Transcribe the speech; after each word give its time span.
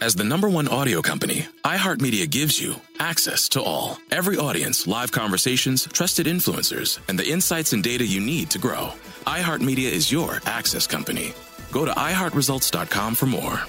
As 0.00 0.16
the 0.16 0.24
number 0.24 0.48
one 0.48 0.66
audio 0.66 1.00
company, 1.00 1.46
iHeartMedia 1.62 2.28
gives 2.28 2.60
you 2.60 2.74
access 2.98 3.48
to 3.50 3.62
all. 3.62 3.98
Every 4.10 4.36
audience, 4.36 4.88
live 4.88 5.12
conversations, 5.12 5.86
trusted 5.86 6.26
influencers, 6.26 6.98
and 7.08 7.16
the 7.16 7.30
insights 7.30 7.72
and 7.72 7.82
data 7.82 8.04
you 8.04 8.20
need 8.20 8.50
to 8.50 8.58
grow. 8.58 8.90
iHeartMedia 9.24 9.88
is 9.88 10.10
your 10.10 10.40
access 10.46 10.88
company. 10.88 11.32
Go 11.70 11.84
to 11.84 11.92
iHeartResults.com 11.92 13.14
for 13.14 13.26
more. 13.26 13.60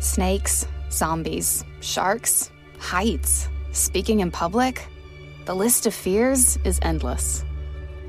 Snakes, 0.00 0.66
zombies, 0.90 1.64
sharks, 1.80 2.50
heights, 2.78 3.50
speaking 3.72 4.20
in 4.20 4.30
public. 4.30 4.88
The 5.44 5.54
list 5.54 5.84
of 5.86 5.92
fears 5.92 6.58
is 6.64 6.78
endless. 6.80 7.44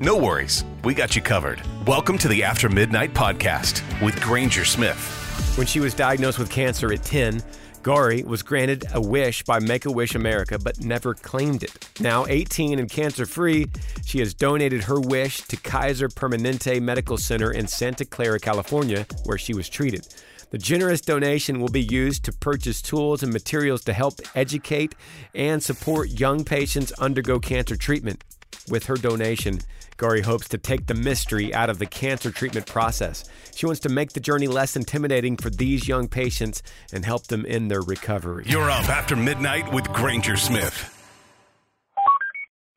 No 0.00 0.16
worries, 0.16 0.64
we 0.84 0.94
got 0.94 1.16
you 1.16 1.22
covered. 1.22 1.60
Welcome 1.84 2.18
to 2.18 2.28
the 2.28 2.44
After 2.44 2.68
Midnight 2.68 3.14
podcast 3.14 3.82
with 4.00 4.20
Granger 4.20 4.64
Smith. 4.64 4.96
When 5.58 5.66
she 5.66 5.80
was 5.80 5.92
diagnosed 5.92 6.38
with 6.38 6.48
cancer 6.48 6.92
at 6.92 7.02
10, 7.02 7.42
Gori 7.82 8.22
was 8.22 8.44
granted 8.44 8.84
a 8.94 9.00
wish 9.00 9.42
by 9.42 9.58
Make 9.58 9.86
a 9.86 9.90
Wish 9.90 10.14
America, 10.14 10.56
but 10.56 10.78
never 10.78 11.14
claimed 11.14 11.64
it. 11.64 11.88
Now 11.98 12.26
18 12.26 12.78
and 12.78 12.88
cancer 12.88 13.26
free, 13.26 13.66
she 14.04 14.20
has 14.20 14.34
donated 14.34 14.84
her 14.84 15.00
wish 15.00 15.38
to 15.38 15.56
Kaiser 15.56 16.08
Permanente 16.08 16.80
Medical 16.80 17.18
Center 17.18 17.50
in 17.50 17.66
Santa 17.66 18.04
Clara, 18.04 18.38
California, 18.38 19.04
where 19.24 19.36
she 19.36 19.52
was 19.52 19.68
treated. 19.68 20.06
The 20.50 20.58
generous 20.58 21.00
donation 21.00 21.58
will 21.58 21.70
be 21.70 21.82
used 21.82 22.24
to 22.26 22.32
purchase 22.32 22.80
tools 22.80 23.24
and 23.24 23.32
materials 23.32 23.82
to 23.82 23.92
help 23.92 24.20
educate 24.36 24.94
and 25.34 25.60
support 25.60 26.08
young 26.10 26.44
patients 26.44 26.92
undergo 26.92 27.40
cancer 27.40 27.74
treatment. 27.74 28.22
With 28.70 28.86
her 28.86 28.96
donation, 28.96 29.60
Gori 29.96 30.20
hopes 30.20 30.48
to 30.48 30.58
take 30.58 30.86
the 30.86 30.94
mystery 30.94 31.54
out 31.54 31.70
of 31.70 31.78
the 31.78 31.86
cancer 31.86 32.30
treatment 32.30 32.66
process. 32.66 33.24
She 33.54 33.66
wants 33.66 33.80
to 33.80 33.88
make 33.88 34.12
the 34.12 34.20
journey 34.20 34.46
less 34.46 34.76
intimidating 34.76 35.36
for 35.36 35.50
these 35.50 35.88
young 35.88 36.06
patients 36.06 36.62
and 36.92 37.04
help 37.04 37.26
them 37.28 37.44
in 37.46 37.68
their 37.68 37.82
recovery. 37.82 38.44
You're 38.46 38.70
up 38.70 38.88
after 38.88 39.16
midnight 39.16 39.72
with 39.72 39.88
Granger 39.92 40.36
Smith. 40.36 40.94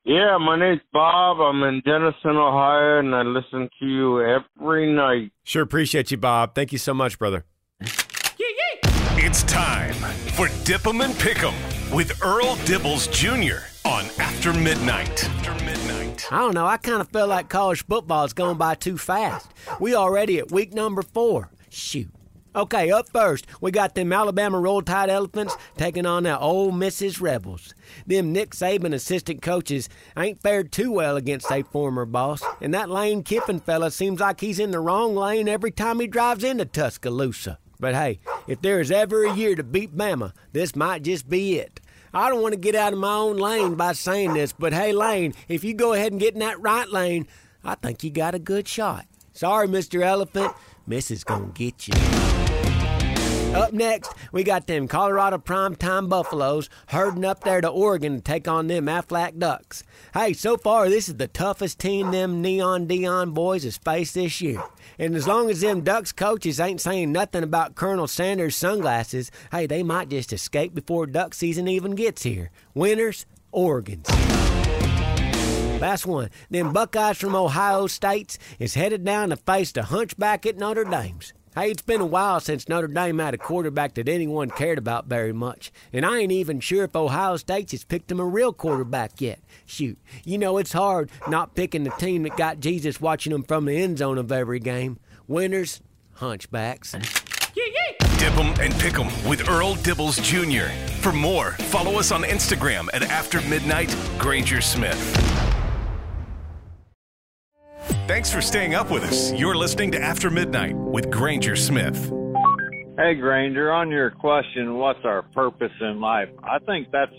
Yeah, 0.04 0.36
my 0.38 0.58
name's 0.58 0.80
Bob. 0.92 1.40
I'm 1.40 1.62
in 1.62 1.80
Dennison, 1.84 2.36
Ohio, 2.36 2.98
and 2.98 3.14
I 3.14 3.22
listen 3.22 3.68
to 3.78 3.86
you 3.86 4.20
every 4.20 4.92
night. 4.92 5.30
Sure 5.44 5.62
appreciate 5.62 6.10
you, 6.10 6.16
Bob. 6.16 6.56
Thank 6.56 6.72
you 6.72 6.78
so 6.78 6.92
much, 6.92 7.20
brother. 7.20 7.44
It's 9.24 9.44
time 9.44 9.94
for 10.34 10.48
Dip 10.64 10.86
'em 10.86 11.02
and 11.02 11.16
Pick 11.20 11.44
'em 11.44 11.54
with 11.94 12.20
Earl 12.20 12.56
Dibbles 12.66 13.12
Jr. 13.12 13.62
on 14.02 14.10
After 14.20 14.52
Midnight. 14.52 15.24
After 15.24 15.64
Midnight. 15.64 16.26
I 16.32 16.38
don't 16.38 16.54
know. 16.54 16.66
I 16.66 16.76
kind 16.76 17.00
of 17.00 17.08
feel 17.08 17.26
like 17.26 17.48
college 17.48 17.84
football's 17.86 18.32
going 18.32 18.58
by 18.58 18.74
too 18.74 18.98
fast. 18.98 19.50
We 19.80 19.94
already 19.94 20.38
at 20.38 20.50
week 20.50 20.72
number 20.72 21.02
four. 21.02 21.50
Shoot. 21.68 22.08
Okay, 22.54 22.90
up 22.90 23.08
first, 23.08 23.46
we 23.62 23.70
got 23.70 23.94
them 23.94 24.12
Alabama 24.12 24.60
Roll 24.60 24.82
Tide 24.82 25.08
Elephants 25.08 25.56
taking 25.78 26.04
on 26.04 26.24
the 26.24 26.38
Ole 26.38 26.70
Misses 26.70 27.18
Rebels. 27.18 27.74
Them 28.06 28.30
Nick 28.30 28.50
Saban 28.50 28.92
assistant 28.92 29.40
coaches 29.40 29.88
ain't 30.18 30.42
fared 30.42 30.70
too 30.70 30.92
well 30.92 31.16
against 31.16 31.48
their 31.48 31.64
former 31.64 32.04
boss, 32.04 32.42
and 32.60 32.74
that 32.74 32.90
Lane 32.90 33.22
Kiffin 33.22 33.58
fella 33.58 33.90
seems 33.90 34.20
like 34.20 34.40
he's 34.40 34.58
in 34.58 34.70
the 34.70 34.80
wrong 34.80 35.16
lane 35.16 35.48
every 35.48 35.70
time 35.70 35.98
he 35.98 36.06
drives 36.06 36.44
into 36.44 36.66
Tuscaloosa. 36.66 37.58
But 37.80 37.94
hey, 37.94 38.20
if 38.46 38.60
there 38.60 38.80
is 38.80 38.90
ever 38.90 39.24
a 39.24 39.34
year 39.34 39.54
to 39.54 39.64
beat 39.64 39.96
Bama, 39.96 40.32
this 40.52 40.76
might 40.76 41.02
just 41.04 41.30
be 41.30 41.58
it. 41.58 41.80
I 42.14 42.28
don't 42.28 42.42
want 42.42 42.52
to 42.52 42.60
get 42.60 42.74
out 42.74 42.92
of 42.92 42.98
my 42.98 43.14
own 43.14 43.38
lane 43.38 43.74
by 43.74 43.92
saying 43.92 44.34
this, 44.34 44.52
but 44.52 44.72
hey, 44.72 44.92
Lane, 44.92 45.34
if 45.48 45.64
you 45.64 45.72
go 45.72 45.94
ahead 45.94 46.12
and 46.12 46.20
get 46.20 46.34
in 46.34 46.40
that 46.40 46.60
right 46.60 46.88
lane, 46.88 47.26
I 47.64 47.74
think 47.74 48.04
you 48.04 48.10
got 48.10 48.34
a 48.34 48.38
good 48.38 48.68
shot. 48.68 49.06
Sorry, 49.32 49.66
Mr. 49.66 50.02
Elephant, 50.02 50.52
Missus 50.86 51.24
gonna 51.24 51.46
get 51.54 51.88
you. 51.88 52.31
Up 53.54 53.74
next, 53.74 54.14
we 54.32 54.44
got 54.44 54.66
them 54.66 54.88
Colorado 54.88 55.36
primetime 55.36 56.08
Buffaloes 56.08 56.70
herding 56.86 57.26
up 57.26 57.44
there 57.44 57.60
to 57.60 57.68
Oregon 57.68 58.16
to 58.16 58.22
take 58.22 58.48
on 58.48 58.66
them 58.66 58.86
Aflac 58.86 59.38
Ducks. 59.38 59.84
Hey, 60.14 60.32
so 60.32 60.56
far 60.56 60.88
this 60.88 61.06
is 61.06 61.16
the 61.16 61.28
toughest 61.28 61.78
team 61.78 62.12
them 62.12 62.40
Neon 62.40 62.86
Dion 62.86 63.32
boys 63.32 63.64
has 63.64 63.76
faced 63.76 64.14
this 64.14 64.40
year. 64.40 64.62
And 64.98 65.14
as 65.14 65.28
long 65.28 65.50
as 65.50 65.60
them 65.60 65.82
Ducks 65.82 66.12
coaches 66.12 66.60
ain't 66.60 66.80
saying 66.80 67.12
nothing 67.12 67.42
about 67.42 67.74
Colonel 67.74 68.06
Sanders' 68.06 68.56
sunglasses, 68.56 69.30
hey, 69.50 69.66
they 69.66 69.82
might 69.82 70.08
just 70.08 70.32
escape 70.32 70.74
before 70.74 71.06
duck 71.06 71.34
season 71.34 71.68
even 71.68 71.94
gets 71.94 72.22
here. 72.22 72.50
Winners, 72.72 73.26
Oregon's. 73.52 74.08
Last 75.78 76.06
one. 76.06 76.30
Them 76.48 76.72
Buckeyes 76.72 77.18
from 77.18 77.34
Ohio 77.34 77.86
States 77.86 78.38
is 78.58 78.74
headed 78.74 79.04
down 79.04 79.28
to 79.28 79.36
face 79.36 79.72
the 79.72 79.82
hunchback 79.82 80.46
at 80.46 80.56
Notre 80.56 80.84
Dame's. 80.84 81.34
Hey, 81.54 81.70
it's 81.70 81.82
been 81.82 82.00
a 82.00 82.06
while 82.06 82.40
since 82.40 82.66
Notre 82.66 82.86
Dame 82.88 83.18
had 83.18 83.34
a 83.34 83.38
quarterback 83.38 83.92
that 83.94 84.08
anyone 84.08 84.48
cared 84.48 84.78
about 84.78 85.04
very 85.04 85.34
much. 85.34 85.70
And 85.92 86.06
I 86.06 86.20
ain't 86.20 86.32
even 86.32 86.60
sure 86.60 86.84
if 86.84 86.96
Ohio 86.96 87.36
State 87.36 87.72
has 87.72 87.84
picked 87.84 88.10
him 88.10 88.20
a 88.20 88.24
real 88.24 88.54
quarterback 88.54 89.20
yet. 89.20 89.38
Shoot, 89.66 89.98
you 90.24 90.38
know 90.38 90.56
it's 90.56 90.72
hard 90.72 91.10
not 91.28 91.54
picking 91.54 91.84
the 91.84 91.90
team 91.90 92.22
that 92.22 92.38
got 92.38 92.60
Jesus 92.60 93.02
watching 93.02 93.32
them 93.32 93.42
from 93.42 93.66
the 93.66 93.76
end 93.76 93.98
zone 93.98 94.16
of 94.16 94.32
every 94.32 94.60
game. 94.60 94.98
Winners, 95.28 95.82
hunchbacks. 96.20 96.92
Dip 98.18 98.36
'em 98.38 98.54
and 98.58 98.72
Pick 98.78 98.98
'em 98.98 99.08
with 99.28 99.46
Earl 99.46 99.74
Dibbles 99.74 100.22
Jr. 100.22 100.72
For 101.02 101.12
more, 101.12 101.50
follow 101.68 101.98
us 101.98 102.12
on 102.12 102.22
Instagram 102.22 102.88
at 102.94 103.02
After 103.02 103.42
Midnight 103.42 103.94
Granger 104.18 104.62
Smith. 104.62 105.51
Thanks 108.08 108.32
for 108.32 108.42
staying 108.42 108.74
up 108.74 108.90
with 108.90 109.04
us. 109.04 109.32
You're 109.32 109.54
listening 109.54 109.92
to 109.92 110.02
After 110.02 110.28
Midnight 110.28 110.74
with 110.74 111.08
Granger 111.08 111.54
Smith. 111.54 111.96
Hey, 112.98 113.14
Granger, 113.14 113.70
on 113.70 113.90
your 113.90 114.10
question, 114.10 114.74
what's 114.74 114.98
our 115.04 115.22
purpose 115.22 115.70
in 115.80 116.00
life? 116.00 116.28
I 116.42 116.58
think 116.66 116.88
that's 116.90 117.12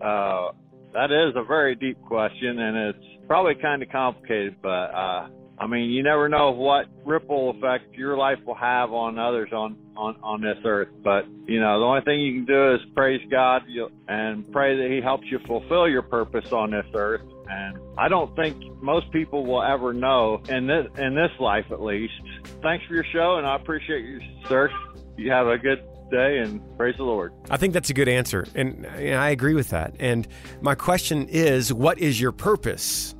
uh, 0.00 0.52
that 0.94 1.10
is 1.10 1.34
a 1.34 1.42
very 1.44 1.74
deep 1.74 2.00
question, 2.02 2.56
and 2.56 2.76
it's 2.76 3.26
probably 3.26 3.56
kind 3.56 3.82
of 3.82 3.88
complicated. 3.88 4.56
But 4.62 4.68
uh, 4.68 5.28
I 5.60 5.66
mean, 5.66 5.90
you 5.90 6.02
never 6.02 6.28
know 6.28 6.52
what 6.52 6.86
ripple 7.04 7.50
effect 7.50 7.94
your 7.94 8.16
life 8.16 8.38
will 8.46 8.54
have 8.54 8.92
on 8.92 9.18
others 9.18 9.50
on 9.52 9.76
on 9.96 10.16
on 10.22 10.40
this 10.40 10.58
earth. 10.64 10.88
But 11.02 11.26
you 11.46 11.60
know, 11.60 11.80
the 11.80 11.84
only 11.84 12.00
thing 12.02 12.20
you 12.20 12.32
can 12.34 12.44
do 12.44 12.74
is 12.74 12.80
praise 12.94 13.20
God 13.30 13.62
and 14.08 14.50
pray 14.52 14.76
that 14.76 14.90
He 14.90 15.00
helps 15.00 15.24
you 15.30 15.40
fulfill 15.46 15.88
your 15.88 16.02
purpose 16.02 16.52
on 16.52 16.70
this 16.70 16.86
earth. 16.94 17.22
And 17.50 17.78
I 17.96 18.08
don't 18.08 18.34
think 18.36 18.56
most 18.82 19.10
people 19.10 19.44
will 19.46 19.62
ever 19.62 19.92
know 19.92 20.40
in 20.48 20.66
this 20.66 20.86
in 20.96 21.14
this 21.14 21.32
life, 21.40 21.66
at 21.72 21.82
least. 21.82 22.14
Thanks 22.62 22.84
for 22.86 22.94
your 22.94 23.06
show, 23.12 23.36
and 23.36 23.46
I 23.46 23.56
appreciate 23.56 24.04
you, 24.04 24.20
sir. 24.48 24.70
You 25.16 25.32
have 25.32 25.48
a 25.48 25.58
good 25.58 25.82
day 26.10 26.38
and 26.38 26.60
praise 26.76 26.96
the 26.96 27.04
Lord. 27.04 27.32
I 27.50 27.56
think 27.56 27.74
that's 27.74 27.90
a 27.90 27.94
good 27.94 28.08
answer, 28.08 28.46
and, 28.54 28.86
and 28.86 29.16
I 29.16 29.30
agree 29.30 29.54
with 29.54 29.70
that. 29.70 29.94
And 29.98 30.26
my 30.60 30.74
question 30.74 31.28
is, 31.28 31.72
what 31.72 31.98
is 31.98 32.20
your 32.20 32.32
purpose? 32.32 33.14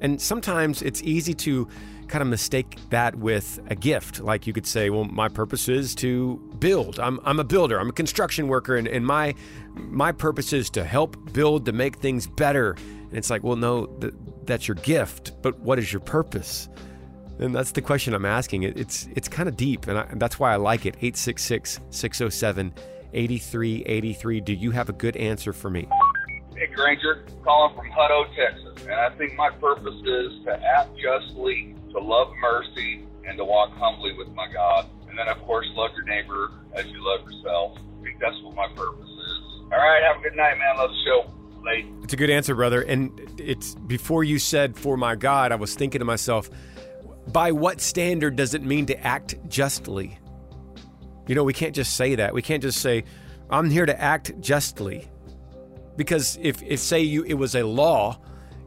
And 0.00 0.20
sometimes 0.20 0.82
it's 0.82 1.02
easy 1.02 1.34
to 1.34 1.68
kind 2.08 2.22
of 2.22 2.28
mistake 2.28 2.76
that 2.90 3.14
with 3.14 3.60
a 3.68 3.74
gift. 3.74 4.20
Like 4.20 4.46
you 4.46 4.52
could 4.52 4.66
say, 4.66 4.90
well, 4.90 5.04
my 5.04 5.28
purpose 5.28 5.68
is 5.68 5.94
to 5.96 6.36
build. 6.58 6.98
I'm, 6.98 7.20
I'm 7.24 7.38
a 7.38 7.44
builder. 7.44 7.78
I'm 7.78 7.88
a 7.88 7.92
construction 7.92 8.48
worker, 8.48 8.76
and, 8.76 8.88
and 8.88 9.06
my 9.06 9.34
my 9.74 10.10
purpose 10.10 10.52
is 10.52 10.68
to 10.70 10.84
help 10.84 11.32
build 11.32 11.64
to 11.66 11.72
make 11.72 11.98
things 11.98 12.26
better. 12.26 12.72
And 12.72 13.16
it's 13.16 13.30
like, 13.30 13.44
well, 13.44 13.56
no, 13.56 13.86
th- 13.86 14.14
that's 14.44 14.66
your 14.66 14.74
gift, 14.76 15.40
but 15.42 15.58
what 15.60 15.78
is 15.78 15.92
your 15.92 16.00
purpose? 16.00 16.68
And 17.38 17.54
that's 17.54 17.72
the 17.72 17.80
question 17.80 18.12
I'm 18.12 18.26
asking. 18.26 18.64
It, 18.64 18.76
it's 18.76 19.08
it's 19.14 19.28
kind 19.28 19.48
of 19.48 19.56
deep, 19.56 19.86
and, 19.86 19.96
I, 19.96 20.02
and 20.02 20.20
that's 20.20 20.38
why 20.38 20.52
I 20.52 20.56
like 20.56 20.86
it. 20.86 20.96
866 20.96 21.80
607 21.90 22.74
8383. 23.12 24.40
Do 24.40 24.52
you 24.52 24.70
have 24.72 24.88
a 24.88 24.92
good 24.92 25.16
answer 25.16 25.52
for 25.52 25.70
me? 25.70 25.88
Hey, 26.60 26.66
Granger, 26.66 27.24
calling 27.42 27.74
from 27.74 27.88
Hutto, 27.90 28.26
Texas. 28.36 28.82
And 28.82 28.92
I 28.92 29.08
think 29.16 29.34
my 29.34 29.48
purpose 29.48 29.94
is 30.04 30.44
to 30.44 30.62
act 30.62 30.90
justly, 30.94 31.74
to 31.92 31.98
love 31.98 32.34
mercy, 32.38 33.06
and 33.26 33.38
to 33.38 33.46
walk 33.46 33.70
humbly 33.72 34.12
with 34.12 34.28
my 34.34 34.46
God. 34.52 34.86
And 35.08 35.18
then, 35.18 35.26
of 35.28 35.40
course, 35.46 35.66
love 35.72 35.92
your 35.96 36.04
neighbor 36.04 36.50
as 36.74 36.84
you 36.84 37.02
love 37.02 37.22
yourself. 37.30 37.78
I 37.78 38.02
think 38.04 38.20
that's 38.20 38.36
what 38.42 38.54
my 38.54 38.68
purpose 38.76 39.08
is. 39.08 39.60
All 39.62 39.78
right, 39.78 40.02
have 40.02 40.18
a 40.18 40.22
good 40.22 40.36
night, 40.36 40.58
man. 40.58 40.76
Love 40.76 40.90
the 40.90 40.96
show. 41.02 41.32
Late. 41.64 41.86
It's 42.02 42.12
a 42.12 42.16
good 42.16 42.28
answer, 42.28 42.54
brother. 42.54 42.82
And 42.82 43.18
it's 43.38 43.74
before 43.74 44.22
you 44.22 44.38
said 44.38 44.76
for 44.76 44.98
my 44.98 45.16
God, 45.16 45.52
I 45.52 45.54
was 45.54 45.74
thinking 45.74 46.00
to 46.00 46.04
myself, 46.04 46.50
by 47.32 47.52
what 47.52 47.80
standard 47.80 48.36
does 48.36 48.52
it 48.52 48.62
mean 48.62 48.84
to 48.84 49.02
act 49.02 49.34
justly? 49.48 50.18
You 51.26 51.34
know, 51.34 51.44
we 51.44 51.54
can't 51.54 51.74
just 51.74 51.96
say 51.96 52.16
that. 52.16 52.34
We 52.34 52.42
can't 52.42 52.62
just 52.62 52.82
say, 52.82 53.04
I'm 53.48 53.70
here 53.70 53.86
to 53.86 53.98
act 53.98 54.38
justly. 54.40 55.09
Because 55.96 56.38
if, 56.40 56.62
if 56.62 56.80
say 56.80 57.00
you 57.00 57.24
it 57.24 57.34
was 57.34 57.54
a 57.54 57.62
law, 57.62 58.18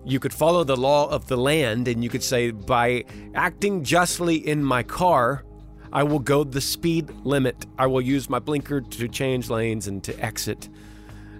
you 0.06 0.20
could 0.20 0.34
follow 0.34 0.64
the 0.64 0.76
law 0.76 1.10
of 1.10 1.28
the 1.28 1.38
land 1.38 1.88
and 1.88 2.04
you 2.04 2.10
could 2.10 2.24
say, 2.24 2.52
by 2.52 3.06
acting 3.36 3.84
justly 3.84 4.36
in 4.36 4.64
my 4.64 4.84
car, 4.84 5.44
I 5.92 6.04
will 6.04 6.20
go 6.20 6.44
the 6.44 6.62
speed 6.62 7.10
limit. 7.24 7.66
I 7.78 7.88
will 7.88 8.02
use 8.02 8.30
my 8.30 8.40
blinker 8.40 8.82
to 8.82 9.08
change 9.08 9.50
lanes 9.50 9.88
and 9.88 10.04
to 10.04 10.20
exit. 10.20 10.70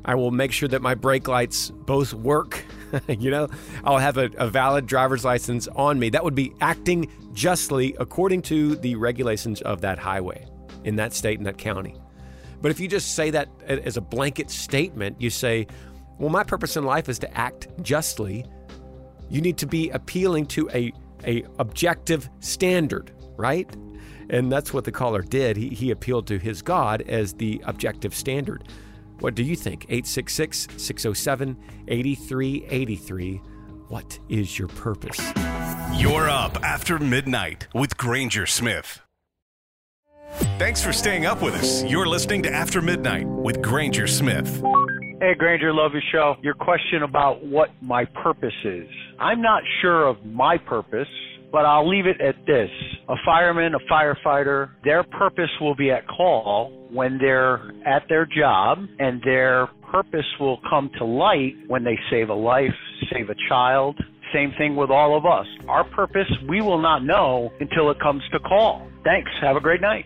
I 0.06 0.16
will 0.16 0.32
make 0.32 0.52
sure 0.52 0.70
that 0.70 0.82
my 0.82 0.96
brake 0.96 1.28
lights 1.28 1.72
both 1.72 2.14
work. 2.14 2.64
you 3.08 3.32
know, 3.32 3.50
I'll 3.84 3.98
have 3.98 4.18
a, 4.18 4.30
a, 4.38 4.48
valid 4.48 4.86
driver's 4.86 5.26
license 5.26 5.68
on 5.70 5.98
me. 5.98 6.10
That 6.10 6.24
would 6.24 6.36
be 6.36 6.54
acting 6.62 7.10
justly 7.34 7.96
according 8.00 8.44
to 8.44 8.76
the 8.76 8.96
regulations 8.96 9.62
of 9.62 9.82
that 9.82 9.98
highway 9.98 10.46
in 10.84 10.98
that 10.98 11.14
state 11.14 11.40
and 11.40 11.48
that 11.48 11.58
county. 11.58 11.96
But 12.64 12.72
if 12.72 12.80
you 12.80 12.88
just 12.88 13.14
say 13.14 13.30
that 13.32 13.50
as 13.68 13.98
a 13.98 14.02
blanket 14.02 14.50
statement, 14.50 15.20
you 15.20 15.30
say, 15.30 15.68
well, 16.18 16.30
my 16.30 16.46
purpose 16.46 16.78
in 16.78 16.86
life 16.86 17.10
is 17.10 17.20
to 17.20 17.38
act 17.38 17.68
justly. 17.82 18.46
You 19.30 19.42
need 19.42 19.58
to 19.58 19.68
be 19.68 19.90
appealing 19.90 20.46
to 20.48 20.70
a, 20.70 20.94
a 21.26 21.44
objective 21.60 22.30
standard, 22.40 23.12
right? 23.36 23.70
And 24.30 24.50
that's 24.50 24.74
what 24.74 24.86
the 24.86 24.94
caller 24.94 25.22
did. 25.22 25.58
He, 25.58 25.70
he 25.70 25.92
appealed 25.92 26.26
to 26.28 26.40
his 26.40 26.62
God 26.62 27.02
as 27.02 27.34
the 27.34 27.62
objective 27.66 28.16
standard. 28.16 28.64
What 29.20 29.36
do 29.36 29.44
you 29.44 29.58
think? 29.58 29.84
866 29.90 30.70
607 30.78 31.58
8383. 31.90 33.42
What 33.90 34.20
is 34.30 34.58
your 34.58 34.70
purpose? 34.70 35.20
You're 35.98 36.30
up 36.30 36.64
after 36.64 36.98
midnight 36.98 37.68
with 37.74 37.98
Granger 37.98 38.46
Smith. 38.46 39.03
Thanks 40.58 40.84
for 40.84 40.94
staying 40.94 41.26
up 41.26 41.42
with 41.42 41.56
us. 41.56 41.84
You're 41.84 42.08
listening 42.08 42.44
to 42.44 42.52
After 42.52 42.82
Midnight 42.82 43.28
with 43.28 43.62
Granger 43.62 44.08
Smith. 44.08 44.62
Hey, 45.22 45.36
Granger, 45.38 45.74
love 45.74 45.94
your 45.94 46.02
show. 46.12 46.36
Your 46.42 46.54
question 46.56 47.04
about 47.04 47.44
what 47.46 47.70
my 47.82 48.06
purpose 48.06 48.54
is. 48.66 48.88
I'm 49.20 49.42
not 49.42 49.64
sure 49.82 50.08
of 50.08 50.26
my 50.26 50.58
purpose 50.58 51.08
but 51.54 51.68
I'll 51.68 51.88
leave 51.88 52.08
it 52.08 52.20
at 52.20 52.36
this. 52.48 52.70
A 53.08 53.16
fireman, 53.24 53.76
a 53.76 53.80
firefighter, 53.94 54.72
their 54.84 55.04
purpose 55.04 55.52
will 55.62 55.76
be 55.76 55.92
at 55.92 56.06
call 56.08 56.88
when 56.92 57.20
they're 57.20 57.72
at 57.86 58.10
their 58.10 58.26
job 58.26 58.80
and 58.98 59.22
their 59.24 59.68
purpose 59.92 60.26
will 60.40 60.60
come 60.68 60.90
to 60.98 61.06
light 61.06 61.54
when 61.68 61.84
they 61.84 61.98
save 62.10 62.30
a 62.30 62.34
life, 62.34 62.74
save 63.14 63.30
a 63.30 63.36
child. 63.48 64.04
Same 64.34 64.52
thing 64.58 64.76
with 64.76 64.90
all 64.90 65.16
of 65.16 65.28
us. 65.28 65.46
Our 65.68 65.84
purpose, 65.84 66.26
we 66.50 66.60
will 66.60 66.82
not 66.82 67.04
know 67.04 67.54
until 67.60 67.92
it 67.92 68.00
comes 68.00 68.24
to 68.32 68.40
call. 68.40 68.88
Thanks. 69.04 69.30
Have 69.40 69.56
a 69.56 69.62
great 69.62 69.80
night. 69.80 70.06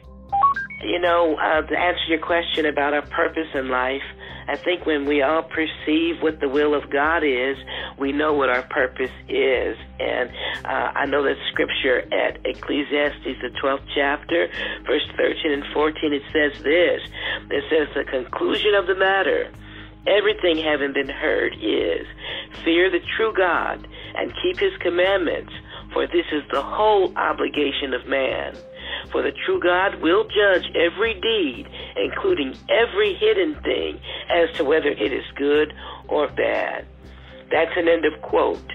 You 0.84 1.00
know, 1.00 1.36
uh, 1.36 1.62
to 1.62 1.78
answer 1.78 2.04
your 2.08 2.20
question 2.20 2.66
about 2.66 2.94
our 2.94 3.02
purpose 3.02 3.48
in 3.54 3.70
life, 3.70 4.04
I 4.48 4.56
think 4.56 4.86
when 4.86 5.06
we 5.06 5.22
all 5.22 5.44
perceive 5.44 6.22
what 6.22 6.40
the 6.40 6.48
will 6.48 6.74
of 6.74 6.90
God 6.90 7.24
is, 7.24 7.58
we 8.00 8.14
know 8.14 8.34
what 8.34 8.50
our 8.50 8.62
purpose 8.64 9.12
is. 9.28 9.76
And 10.00 10.30
uh, 10.64 10.92
I 10.96 11.06
know 11.06 11.24
that 11.24 11.36
scripture 11.52 12.00
at 12.14 12.40
Ecclesiastes, 12.46 13.42
the 13.42 13.52
12th 13.62 13.86
chapter, 13.94 14.48
verse 14.86 15.04
13 15.18 15.52
and 15.52 15.64
14, 15.74 16.14
it 16.14 16.22
says 16.32 16.64
this. 16.64 17.02
It 17.52 17.64
says, 17.70 17.94
the 17.94 18.10
conclusion 18.10 18.74
of 18.76 18.88
the 18.88 18.96
matter, 18.96 19.52
everything 20.08 20.64
having 20.64 20.94
been 20.94 21.10
heard 21.10 21.54
is, 21.56 22.08
fear 22.64 22.90
the 22.90 23.04
true 23.18 23.34
God 23.36 23.86
and 24.16 24.32
keep 24.42 24.60
his 24.60 24.76
commandments, 24.80 25.52
for 25.92 26.08
this 26.08 26.26
is 26.32 26.44
the 26.54 26.62
whole 26.62 27.12
obligation 27.18 27.94
of 27.94 28.08
man. 28.08 28.56
For 29.12 29.22
the 29.22 29.32
true 29.46 29.60
God 29.60 30.02
will 30.02 30.26
judge 30.26 30.66
every 30.76 31.14
deed, 31.14 31.68
including 31.96 32.56
every 32.70 33.14
hidden 33.14 33.56
thing, 33.64 34.00
as 34.30 34.56
to 34.58 34.64
whether 34.64 34.90
it 34.90 35.14
is 35.14 35.26
good 35.36 35.74
or 36.08 36.28
bad. 36.28 36.86
That's 37.52 37.72
an 37.78 37.88
end 37.88 38.06
of 38.06 38.22
quote. 38.22 38.72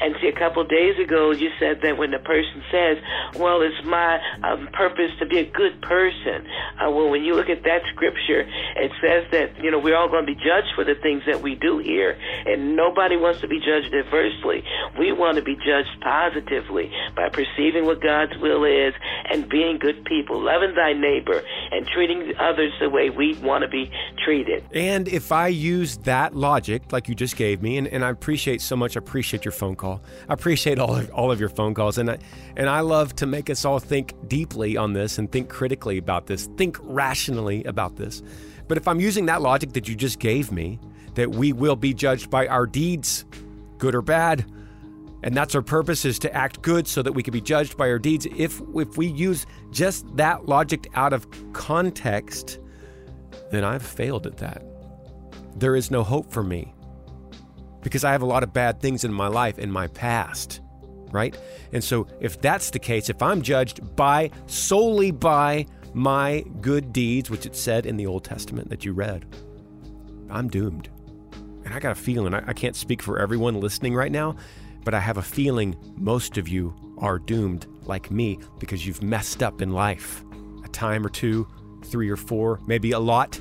And 0.00 0.14
see, 0.20 0.28
a 0.28 0.38
couple 0.38 0.62
days 0.64 0.98
ago, 0.98 1.32
you 1.32 1.50
said 1.58 1.80
that 1.82 1.96
when 1.96 2.12
a 2.14 2.18
person 2.18 2.62
says, 2.70 2.98
"Well, 3.36 3.62
it's 3.62 3.84
my 3.84 4.20
um, 4.42 4.68
purpose 4.72 5.10
to 5.20 5.26
be 5.26 5.38
a 5.38 5.44
good 5.44 5.80
person," 5.82 6.46
uh, 6.80 6.90
well, 6.90 7.08
when 7.08 7.24
you 7.24 7.34
look 7.34 7.48
at 7.48 7.62
that 7.64 7.82
scripture, 7.94 8.40
it 8.76 8.92
says 9.00 9.24
that 9.32 9.62
you 9.62 9.70
know 9.70 9.78
we're 9.78 9.96
all 9.96 10.08
going 10.08 10.26
to 10.26 10.32
be 10.34 10.38
judged 10.38 10.72
for 10.74 10.84
the 10.84 10.94
things 10.94 11.22
that 11.26 11.40
we 11.40 11.54
do 11.54 11.78
here, 11.78 12.18
and 12.46 12.76
nobody 12.76 13.16
wants 13.16 13.40
to 13.40 13.48
be 13.48 13.58
judged 13.58 13.94
adversely. 13.94 14.62
We 14.98 15.12
want 15.12 15.36
to 15.36 15.42
be 15.42 15.56
judged 15.56 16.00
positively 16.02 16.90
by 17.14 17.28
perceiving 17.28 17.86
what 17.86 18.02
God's 18.02 18.36
will 18.40 18.64
is 18.64 18.94
and 19.30 19.48
being 19.48 19.78
good 19.78 20.04
people, 20.04 20.40
loving 20.40 20.74
thy 20.74 20.92
neighbor, 20.92 21.42
and 21.70 21.86
treating 21.86 22.32
others 22.38 22.72
the 22.80 22.90
way 22.90 23.10
we 23.10 23.34
want 23.38 23.62
to 23.62 23.68
be 23.68 23.90
treated. 24.24 24.64
And 24.74 25.08
if 25.08 25.32
I 25.32 25.48
use 25.48 25.96
that 25.98 26.34
logic, 26.34 26.92
like 26.92 27.08
you 27.08 27.14
just 27.14 27.36
gave 27.36 27.62
me, 27.62 27.78
and, 27.78 27.86
and 27.88 28.04
I 28.04 28.10
appreciate 28.10 28.60
so 28.60 28.76
much, 28.76 28.96
I 28.96 28.98
appreciate 28.98 29.44
your 29.44 29.52
phone 29.52 29.76
call. 29.86 30.02
I 30.28 30.34
appreciate 30.34 30.78
all 30.78 30.96
of, 30.96 31.10
all 31.10 31.30
of 31.30 31.40
your 31.40 31.48
phone 31.48 31.74
calls, 31.74 31.98
and 31.98 32.10
I, 32.10 32.18
and 32.56 32.68
I 32.68 32.80
love 32.80 33.14
to 33.16 33.26
make 33.26 33.50
us 33.50 33.64
all 33.64 33.78
think 33.78 34.14
deeply 34.28 34.76
on 34.76 34.92
this 34.92 35.18
and 35.18 35.30
think 35.30 35.48
critically 35.48 35.98
about 35.98 36.26
this, 36.26 36.48
think 36.56 36.78
rationally 36.82 37.64
about 37.64 37.96
this. 37.96 38.22
But 38.68 38.78
if 38.78 38.88
I'm 38.88 39.00
using 39.00 39.26
that 39.26 39.42
logic 39.42 39.72
that 39.74 39.88
you 39.88 39.94
just 39.94 40.18
gave 40.18 40.50
me, 40.50 40.80
that 41.14 41.30
we 41.30 41.52
will 41.52 41.76
be 41.76 41.94
judged 41.94 42.30
by 42.30 42.46
our 42.48 42.66
deeds, 42.66 43.24
good 43.78 43.94
or 43.94 44.02
bad, 44.02 44.44
and 45.22 45.34
that's 45.34 45.54
our 45.54 45.62
purpose 45.62 46.04
is 46.04 46.18
to 46.20 46.34
act 46.34 46.62
good 46.62 46.86
so 46.86 47.02
that 47.02 47.12
we 47.12 47.22
can 47.22 47.32
be 47.32 47.40
judged 47.40 47.76
by 47.76 47.88
our 47.88 47.98
deeds. 47.98 48.26
If 48.36 48.60
if 48.74 48.96
we 48.96 49.06
use 49.06 49.46
just 49.70 50.04
that 50.16 50.46
logic 50.46 50.88
out 50.94 51.12
of 51.12 51.26
context, 51.52 52.60
then 53.50 53.64
I've 53.64 53.84
failed 53.84 54.26
at 54.26 54.36
that. 54.38 54.62
There 55.56 55.74
is 55.74 55.90
no 55.90 56.04
hope 56.04 56.30
for 56.30 56.42
me 56.42 56.75
because 57.86 58.02
I 58.02 58.10
have 58.10 58.22
a 58.22 58.26
lot 58.26 58.42
of 58.42 58.52
bad 58.52 58.80
things 58.80 59.04
in 59.04 59.12
my 59.12 59.28
life 59.28 59.60
in 59.60 59.70
my 59.70 59.86
past, 59.86 60.60
right? 61.12 61.38
And 61.72 61.84
so 61.84 62.08
if 62.18 62.40
that's 62.40 62.70
the 62.70 62.80
case, 62.80 63.08
if 63.08 63.22
I'm 63.22 63.42
judged 63.42 63.94
by 63.94 64.32
solely 64.46 65.12
by 65.12 65.66
my 65.94 66.44
good 66.60 66.92
deeds, 66.92 67.30
which 67.30 67.46
it 67.46 67.54
said 67.54 67.86
in 67.86 67.96
the 67.96 68.04
Old 68.04 68.24
Testament 68.24 68.70
that 68.70 68.84
you 68.84 68.92
read, 68.92 69.24
I'm 70.28 70.48
doomed. 70.48 70.88
And 71.64 71.72
I 71.72 71.78
got 71.78 71.92
a 71.92 71.94
feeling, 71.94 72.34
I, 72.34 72.42
I 72.48 72.52
can't 72.54 72.74
speak 72.74 73.00
for 73.00 73.20
everyone 73.20 73.60
listening 73.60 73.94
right 73.94 74.10
now, 74.10 74.34
but 74.82 74.92
I 74.92 74.98
have 74.98 75.18
a 75.18 75.22
feeling 75.22 75.76
most 75.94 76.38
of 76.38 76.48
you 76.48 76.74
are 76.98 77.20
doomed 77.20 77.68
like 77.84 78.10
me 78.10 78.40
because 78.58 78.84
you've 78.84 79.00
messed 79.00 79.44
up 79.44 79.62
in 79.62 79.70
life. 79.70 80.24
A 80.64 80.68
time 80.70 81.06
or 81.06 81.08
two, 81.08 81.46
three 81.84 82.10
or 82.10 82.16
four, 82.16 82.58
maybe 82.66 82.90
a 82.90 82.98
lot. 82.98 83.38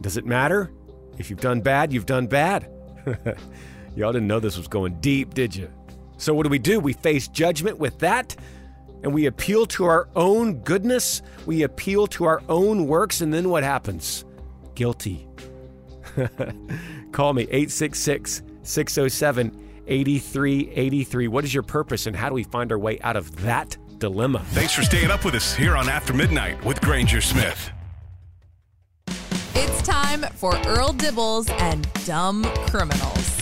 Does 0.00 0.16
it 0.16 0.24
matter? 0.24 0.72
If 1.18 1.28
you've 1.28 1.42
done 1.42 1.60
bad, 1.60 1.92
you've 1.92 2.06
done 2.06 2.26
bad. 2.26 2.70
Y'all 3.94 4.12
didn't 4.12 4.28
know 4.28 4.40
this 4.40 4.56
was 4.56 4.68
going 4.68 4.94
deep, 5.00 5.34
did 5.34 5.54
you? 5.54 5.70
So, 6.16 6.34
what 6.34 6.44
do 6.44 6.48
we 6.48 6.58
do? 6.58 6.80
We 6.80 6.92
face 6.92 7.28
judgment 7.28 7.78
with 7.78 7.98
that, 7.98 8.36
and 9.02 9.12
we 9.12 9.26
appeal 9.26 9.66
to 9.66 9.84
our 9.84 10.08
own 10.14 10.60
goodness. 10.60 11.20
We 11.46 11.62
appeal 11.62 12.06
to 12.08 12.24
our 12.24 12.42
own 12.48 12.86
works, 12.86 13.20
and 13.20 13.34
then 13.34 13.50
what 13.50 13.64
happens? 13.64 14.24
Guilty. 14.74 15.26
Call 17.12 17.32
me 17.32 17.42
866 17.42 18.42
607 18.62 19.68
8383. 19.86 21.28
What 21.28 21.44
is 21.44 21.52
your 21.52 21.62
purpose, 21.62 22.06
and 22.06 22.16
how 22.16 22.28
do 22.28 22.34
we 22.34 22.44
find 22.44 22.72
our 22.72 22.78
way 22.78 22.98
out 23.00 23.16
of 23.16 23.42
that 23.42 23.76
dilemma? 23.98 24.44
Thanks 24.50 24.74
for 24.74 24.82
staying 24.82 25.10
up 25.10 25.24
with 25.24 25.34
us 25.34 25.54
here 25.54 25.76
on 25.76 25.88
After 25.88 26.12
Midnight 26.12 26.64
with 26.64 26.80
Granger 26.80 27.20
Smith. 27.20 27.70
It's 29.54 29.82
time 29.82 30.22
for 30.34 30.54
Earl 30.66 30.92
Dibbles 30.94 31.50
and 31.60 31.86
Dumb 32.06 32.44
Criminals. 32.68 33.41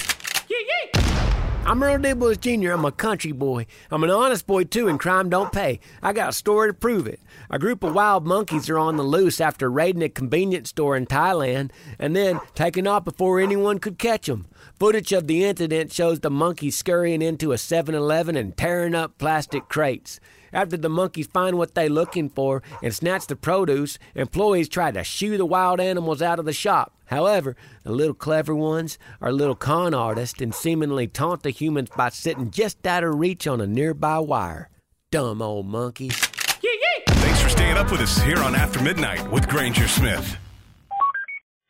I'm 1.66 1.82
Earl 1.82 1.98
Dibbles 1.98 2.40
Jr. 2.40 2.72
I'm 2.72 2.84
a 2.84 2.90
country 2.90 3.32
boy. 3.32 3.66
I'm 3.90 4.02
an 4.02 4.10
honest 4.10 4.46
boy, 4.46 4.64
too, 4.64 4.88
and 4.88 4.98
crime 4.98 5.28
don't 5.28 5.52
pay. 5.52 5.78
I 6.02 6.12
got 6.12 6.30
a 6.30 6.32
story 6.32 6.70
to 6.70 6.74
prove 6.74 7.06
it. 7.06 7.20
A 7.48 7.58
group 7.60 7.84
of 7.84 7.94
wild 7.94 8.26
monkeys 8.26 8.68
are 8.68 8.78
on 8.78 8.96
the 8.96 9.04
loose 9.04 9.40
after 9.40 9.70
raiding 9.70 10.02
a 10.02 10.08
convenience 10.08 10.70
store 10.70 10.96
in 10.96 11.06
Thailand 11.06 11.70
and 11.98 12.16
then 12.16 12.40
taking 12.54 12.88
off 12.88 13.04
before 13.04 13.38
anyone 13.38 13.78
could 13.78 13.98
catch 13.98 14.26
them. 14.26 14.46
Footage 14.80 15.12
of 15.12 15.28
the 15.28 15.44
incident 15.44 15.92
shows 15.92 16.20
the 16.20 16.30
monkeys 16.30 16.76
scurrying 16.76 17.22
into 17.22 17.52
a 17.52 17.58
7 17.58 17.94
Eleven 17.94 18.36
and 18.36 18.56
tearing 18.56 18.94
up 18.94 19.18
plastic 19.18 19.68
crates. 19.68 20.18
After 20.52 20.76
the 20.76 20.88
monkeys 20.88 21.28
find 21.28 21.56
what 21.56 21.74
they're 21.74 21.88
looking 21.88 22.30
for 22.30 22.62
and 22.82 22.92
snatch 22.92 23.26
the 23.26 23.36
produce, 23.36 23.98
employees 24.16 24.68
try 24.68 24.90
to 24.90 25.04
shoo 25.04 25.36
the 25.36 25.46
wild 25.46 25.78
animals 25.78 26.22
out 26.22 26.40
of 26.40 26.46
the 26.46 26.52
shop. 26.52 26.94
However, 27.10 27.56
the 27.82 27.90
little 27.90 28.14
clever 28.14 28.54
ones 28.54 28.96
are 29.20 29.32
little 29.32 29.56
con 29.56 29.94
artists 29.94 30.40
and 30.40 30.54
seemingly 30.54 31.08
taunt 31.08 31.42
the 31.42 31.50
humans 31.50 31.90
by 31.96 32.10
sitting 32.10 32.52
just 32.52 32.86
out 32.86 33.02
of 33.02 33.18
reach 33.18 33.48
on 33.48 33.60
a 33.60 33.66
nearby 33.66 34.20
wire. 34.20 34.70
Dumb 35.10 35.42
old 35.42 35.66
monkeys. 35.66 36.16
Thanks 36.16 37.42
for 37.42 37.48
staying 37.48 37.76
up 37.76 37.90
with 37.90 38.00
us 38.00 38.22
here 38.22 38.38
on 38.38 38.54
After 38.54 38.80
Midnight 38.80 39.28
with 39.32 39.48
Granger 39.48 39.88
Smith. 39.88 40.36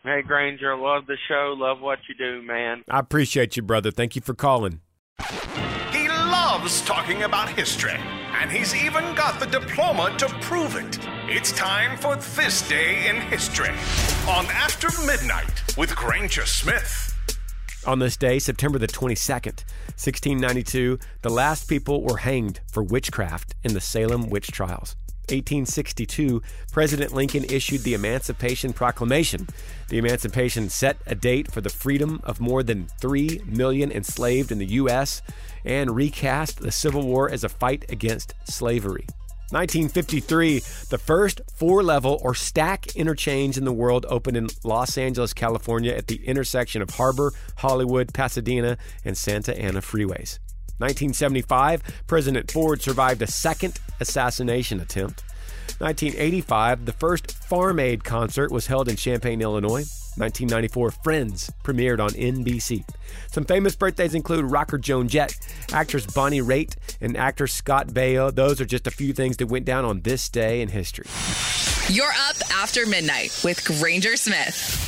Hey, 0.02 0.20
Granger, 0.22 0.76
love 0.76 1.06
the 1.06 1.16
show. 1.26 1.54
Love 1.56 1.80
what 1.80 2.00
you 2.06 2.14
do, 2.14 2.42
man. 2.42 2.84
I 2.90 2.98
appreciate 2.98 3.56
you, 3.56 3.62
brother. 3.62 3.90
Thank 3.90 4.16
you 4.16 4.22
for 4.22 4.34
calling. 4.34 4.80
He 5.90 6.08
loves 6.08 6.82
talking 6.82 7.22
about 7.22 7.48
history, 7.48 7.96
and 8.40 8.50
he's 8.50 8.74
even 8.74 9.14
got 9.14 9.40
the 9.40 9.46
diploma 9.46 10.14
to 10.18 10.28
prove 10.40 10.76
it. 10.76 10.98
It's 11.32 11.52
time 11.52 11.96
for 11.96 12.16
This 12.16 12.68
Day 12.68 13.08
in 13.08 13.14
History 13.14 13.68
on 14.28 14.46
After 14.46 14.88
Midnight 15.06 15.62
with 15.78 15.94
Granger 15.94 16.44
Smith. 16.44 17.16
On 17.86 18.00
this 18.00 18.16
day, 18.16 18.40
September 18.40 18.80
the 18.80 18.88
22nd, 18.88 19.62
1692, 19.94 20.98
the 21.22 21.30
last 21.30 21.68
people 21.68 22.02
were 22.02 22.16
hanged 22.16 22.58
for 22.72 22.82
witchcraft 22.82 23.54
in 23.62 23.74
the 23.74 23.80
Salem 23.80 24.28
witch 24.28 24.48
trials. 24.48 24.96
1862, 25.28 26.42
President 26.72 27.12
Lincoln 27.12 27.44
issued 27.44 27.82
the 27.82 27.94
Emancipation 27.94 28.72
Proclamation. 28.72 29.46
The 29.88 29.98
Emancipation 29.98 30.68
set 30.68 30.96
a 31.06 31.14
date 31.14 31.52
for 31.52 31.60
the 31.60 31.70
freedom 31.70 32.20
of 32.24 32.40
more 32.40 32.64
than 32.64 32.88
3 33.00 33.42
million 33.46 33.92
enslaved 33.92 34.50
in 34.50 34.58
the 34.58 34.66
U.S. 34.66 35.22
and 35.64 35.94
recast 35.94 36.58
the 36.58 36.72
Civil 36.72 37.02
War 37.02 37.30
as 37.30 37.44
a 37.44 37.48
fight 37.48 37.84
against 37.88 38.34
slavery. 38.48 39.06
1953, 39.52 40.60
the 40.90 40.98
first 40.98 41.40
four 41.52 41.82
level 41.82 42.20
or 42.22 42.34
stack 42.34 42.94
interchange 42.96 43.58
in 43.58 43.64
the 43.64 43.72
world 43.72 44.06
opened 44.08 44.36
in 44.36 44.48
Los 44.64 44.96
Angeles, 44.96 45.32
California 45.32 45.92
at 45.92 46.06
the 46.06 46.24
intersection 46.26 46.82
of 46.82 46.90
Harbor, 46.90 47.32
Hollywood, 47.56 48.14
Pasadena, 48.14 48.78
and 49.04 49.16
Santa 49.16 49.56
Ana 49.58 49.80
freeways. 49.80 50.38
1975, 50.78 51.82
President 52.06 52.50
Ford 52.50 52.80
survived 52.80 53.20
a 53.22 53.26
second 53.26 53.78
assassination 54.00 54.80
attempt. 54.80 55.22
1985, 55.78 56.86
the 56.86 56.92
first 56.92 57.32
Farm 57.32 57.78
Aid 57.78 58.04
concert 58.04 58.50
was 58.50 58.66
held 58.66 58.88
in 58.88 58.96
Champaign, 58.96 59.40
Illinois. 59.40 59.84
1994, 60.16 60.90
Friends 60.90 61.50
premiered 61.62 62.00
on 62.00 62.10
NBC. 62.10 62.84
Some 63.30 63.44
famous 63.44 63.76
birthdays 63.76 64.14
include 64.14 64.44
rocker 64.44 64.76
Joan 64.76 65.08
Jett, 65.08 65.34
actress 65.72 66.04
Bonnie 66.06 66.40
Raitt, 66.40 66.74
and 67.00 67.16
actor 67.16 67.46
Scott 67.46 67.88
Baio. 67.88 68.34
Those 68.34 68.60
are 68.60 68.66
just 68.66 68.86
a 68.86 68.90
few 68.90 69.12
things 69.12 69.36
that 69.38 69.46
went 69.46 69.64
down 69.64 69.84
on 69.84 70.00
this 70.00 70.28
day 70.28 70.60
in 70.60 70.68
history. 70.68 71.06
You're 71.88 72.12
up 72.28 72.36
after 72.52 72.86
midnight 72.86 73.40
with 73.44 73.64
Granger 73.64 74.16
Smith. 74.16 74.86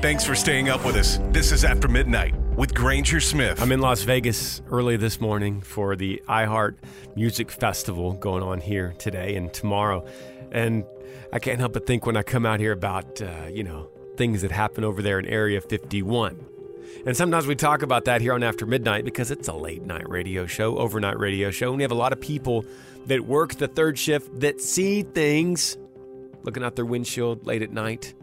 Thanks 0.00 0.24
for 0.24 0.34
staying 0.34 0.68
up 0.68 0.84
with 0.84 0.96
us. 0.96 1.18
This 1.30 1.52
is 1.52 1.64
After 1.64 1.88
Midnight 1.88 2.34
with 2.56 2.74
Granger 2.74 3.20
Smith. 3.20 3.60
I'm 3.62 3.72
in 3.72 3.80
Las 3.80 4.02
Vegas 4.02 4.60
early 4.70 4.96
this 4.96 5.20
morning 5.20 5.62
for 5.62 5.96
the 5.96 6.22
iHeart 6.28 6.76
Music 7.16 7.50
Festival 7.50 8.12
going 8.12 8.42
on 8.42 8.60
here 8.60 8.94
today 8.98 9.36
and 9.36 9.52
tomorrow. 9.52 10.06
And 10.50 10.84
I 11.32 11.38
can't 11.38 11.58
help 11.60 11.72
but 11.72 11.86
think 11.86 12.04
when 12.04 12.16
I 12.16 12.22
come 12.22 12.44
out 12.44 12.60
here 12.60 12.72
about, 12.72 13.22
uh, 13.22 13.46
you 13.50 13.64
know, 13.64 13.88
things 14.16 14.42
that 14.42 14.50
happen 14.50 14.84
over 14.84 15.00
there 15.00 15.18
in 15.18 15.26
Area 15.26 15.60
51. 15.60 16.44
And 17.06 17.16
sometimes 17.16 17.46
we 17.46 17.54
talk 17.54 17.82
about 17.82 18.04
that 18.04 18.20
here 18.20 18.34
on 18.34 18.42
After 18.42 18.66
Midnight 18.66 19.04
because 19.04 19.30
it's 19.30 19.48
a 19.48 19.54
late 19.54 19.82
night 19.82 20.08
radio 20.08 20.46
show, 20.46 20.76
overnight 20.76 21.18
radio 21.18 21.50
show. 21.50 21.68
And 21.68 21.78
we 21.78 21.82
have 21.82 21.92
a 21.92 21.96
lot 21.96 22.12
of 22.12 22.20
people 22.20 22.66
that 23.06 23.22
work 23.22 23.54
the 23.54 23.68
third 23.68 23.98
shift 23.98 24.40
that 24.40 24.60
see 24.60 25.02
things 25.02 25.78
looking 26.42 26.62
out 26.62 26.76
their 26.76 26.86
windshield 26.86 27.46
late 27.46 27.62
at 27.62 27.72
night. 27.72 28.14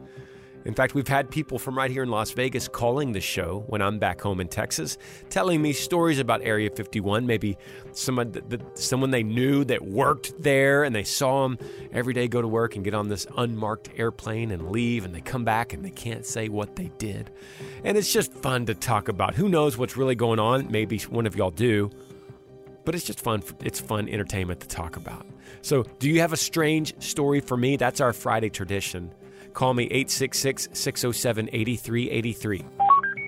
In 0.70 0.76
fact, 0.76 0.94
we've 0.94 1.08
had 1.08 1.32
people 1.32 1.58
from 1.58 1.76
right 1.76 1.90
here 1.90 2.04
in 2.04 2.12
Las 2.12 2.30
Vegas 2.30 2.68
calling 2.68 3.12
the 3.12 3.20
show 3.20 3.64
when 3.70 3.82
I'm 3.82 3.98
back 3.98 4.22
home 4.22 4.40
in 4.40 4.48
Texas, 4.48 5.00
telling 5.32 5.64
me 5.64 5.74
stories 5.74 6.20
about 6.20 6.44
Area 6.44 6.70
51. 6.70 7.26
Maybe 7.26 7.58
someone, 7.92 8.36
someone 8.76 9.10
they 9.10 9.24
knew 9.24 9.66
that 9.66 9.82
worked 9.82 10.44
there 10.44 10.84
and 10.84 10.96
they 10.96 11.04
saw 11.04 11.42
them 11.48 11.58
every 11.92 12.14
day 12.14 12.28
go 12.28 12.40
to 12.40 12.48
work 12.48 12.76
and 12.76 12.86
get 12.86 12.94
on 12.94 13.08
this 13.08 13.26
unmarked 13.36 13.90
airplane 13.98 14.52
and 14.52 14.70
leave, 14.70 15.06
and 15.06 15.16
they 15.16 15.22
come 15.22 15.44
back 15.44 15.74
and 15.74 15.84
they 15.84 15.90
can't 15.90 16.24
say 16.24 16.50
what 16.50 16.76
they 16.76 16.92
did. 17.00 17.32
And 17.84 17.98
it's 17.98 18.14
just 18.14 18.32
fun 18.32 18.68
to 18.68 18.76
talk 18.76 19.08
about. 19.08 19.34
Who 19.34 19.50
knows 19.50 19.76
what's 19.76 19.98
really 19.98 20.14
going 20.14 20.38
on? 20.38 20.72
Maybe 20.72 21.00
one 21.00 21.26
of 21.26 21.36
y'all 21.36 21.50
do. 21.50 21.90
But 22.86 22.94
it's 22.94 23.06
just 23.06 23.22
fun. 23.22 23.42
It's 23.64 23.80
fun 23.80 24.08
entertainment 24.08 24.60
to 24.60 24.68
talk 24.68 24.98
about. 24.98 25.26
So, 25.64 25.82
do 25.98 26.08
you 26.08 26.22
have 26.22 26.32
a 26.32 26.38
strange 26.38 26.94
story 27.02 27.40
for 27.40 27.58
me? 27.58 27.76
That's 27.76 28.02
our 28.02 28.14
Friday 28.14 28.52
tradition. 28.52 29.12
Call 29.54 29.74
me 29.74 29.84
866 29.86 30.70
607 30.74 31.50
8383. 31.52 32.66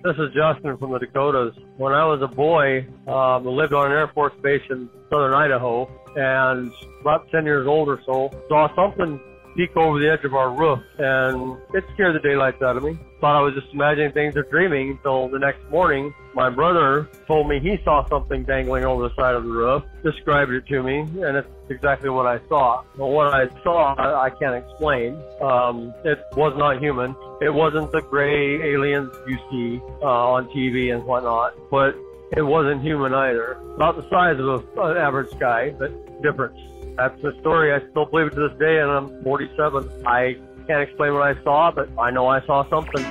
This 0.03 0.15
is 0.17 0.33
Justin 0.33 0.77
from 0.77 0.91
the 0.91 0.99
Dakotas. 0.99 1.53
When 1.77 1.93
I 1.93 2.05
was 2.05 2.21
a 2.23 2.27
boy, 2.27 2.79
um, 3.07 3.47
I 3.47 3.51
lived 3.51 3.73
on 3.73 3.87
an 3.87 3.91
Air 3.91 4.09
Force 4.13 4.33
base 4.41 4.61
in 4.69 4.89
southern 5.11 5.33
Idaho, 5.33 5.87
and 6.15 6.71
about 7.01 7.29
10 7.31 7.45
years 7.45 7.67
old 7.67 7.87
or 7.87 8.01
so, 8.05 8.31
saw 8.49 8.73
something 8.75 9.19
peek 9.55 9.75
over 9.75 10.00
the 10.00 10.12
edge 10.12 10.24
of 10.25 10.34
our 10.34 10.51
roof, 10.51 10.79
and 10.98 11.58
it 11.74 11.84
scared 11.93 12.15
the 12.15 12.20
daylights 12.20 12.62
out 12.62 12.77
of 12.77 12.84
me. 12.84 12.98
Thought 13.20 13.36
I 13.36 13.41
was 13.41 13.53
just 13.53 13.74
imagining 13.74 14.12
things 14.12 14.36
or 14.36 14.43
dreaming 14.43 14.91
until 14.91 15.29
the 15.29 15.39
next 15.39 15.70
morning, 15.70 16.13
my 16.34 16.50
brother 16.50 17.10
told 17.27 17.48
me 17.48 17.60
he 17.60 17.77
saw 17.84 18.08
something 18.08 18.43
dangling 18.43 18.86
over 18.86 19.08
the 19.08 19.15
side 19.15 19.36
of 19.36 19.43
the 19.43 19.50
roof, 19.50 19.84
described 20.03 20.51
it 20.51 20.65
to 20.67 20.81
me, 20.81 21.00
and 21.00 21.38
it's 21.38 21.48
exactly 21.70 22.10
what 22.10 22.25
I 22.25 22.39
saw. 22.48 22.84
But 22.98 23.08
what 23.08 23.34
I 23.34 23.48
saw, 23.63 23.96
I 23.98 24.29
can't 24.29 24.55
explain. 24.55 25.22
Um, 25.41 25.93
it 26.03 26.20
was 26.36 26.53
not 26.58 26.81
human. 26.81 27.15
It 27.41 27.53
wasn't 27.53 27.91
the 27.91 28.01
gray 28.01 28.74
aliens 28.74 29.13
you 29.27 29.38
see 29.51 29.81
uh, 30.01 30.05
on 30.05 30.48
TV 30.50 30.93
and 30.93 31.03
whatnot, 31.03 31.53
but 31.70 31.96
it 32.36 32.43
wasn't 32.43 32.81
human 32.81 33.13
either. 33.13 33.53
About 33.75 33.98
the 33.98 34.10
size 34.10 34.39
of 34.39 34.65
an 34.77 34.98
average 34.98 35.38
guy, 35.38 35.72
but 35.72 35.91
different. 36.22 36.55
That's 36.98 37.21
the 37.21 37.36
story. 37.41 37.74
I 37.74 37.79
still 37.89 38.05
believe 38.05 38.27
it 38.27 38.36
to 38.36 38.50
this 38.50 38.60
day, 38.60 38.79
and 38.79 38.91
I'm 38.91 39.24
47. 39.24 39.89
I 40.05 40.36
can't 40.67 40.88
explain 40.88 41.13
what 41.13 41.24
I 41.24 41.41
saw, 41.43 41.71
but 41.71 41.89
I 42.00 42.12
know 42.12 42.27
I 42.27 42.45
saw 42.45 42.67
something. 42.69 43.05